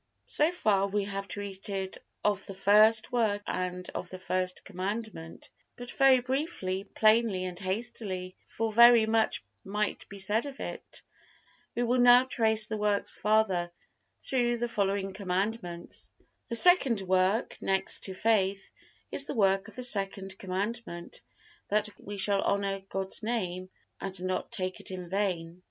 [0.25, 5.91] So far we have treated of the first work and of the First Commandment, but
[5.91, 11.03] very briefly, plainly and hastily, for very much might be said of it.
[11.75, 13.71] We will now trace the works farther
[14.17, 16.09] through the following Commandments.
[16.49, 18.71] The second work, next to faith,
[19.11, 21.21] is the work of the Second Commandment,
[21.69, 25.59] that we shall honor God's Name and not take it in vain.